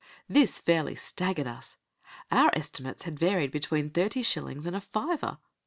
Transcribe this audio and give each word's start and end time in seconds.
This 0.27 0.57
fairly 0.57 0.95
staggered 0.95 1.45
us. 1.45 1.77
Our 2.31 2.49
estimates 2.53 3.03
had 3.03 3.19
varied 3.19 3.51
between 3.51 3.91
thirty 3.91 4.23
shillings 4.23 4.65
and 4.65 4.75
a 4.75 4.81
fiver. 4.81 5.37